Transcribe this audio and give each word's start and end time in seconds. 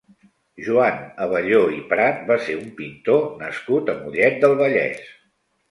Joan 0.67 0.95
Abelló 1.25 1.59
i 1.75 1.77
Prat 1.93 2.25
va 2.31 2.39
ser 2.47 2.57
un 2.63 2.73
pintor 2.81 3.23
nascut 3.47 3.95
a 3.95 3.99
Mollet 4.05 4.45
del 4.47 4.63
Vallès. 4.65 5.11